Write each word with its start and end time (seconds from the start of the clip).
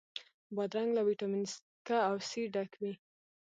بادرنګ 0.55 0.91
له 0.97 1.01
ویټامین 1.07 1.43
K 1.87 1.87
او 2.09 2.15
C 2.27 2.31
ډک 2.53 2.71
وي. 2.81 2.93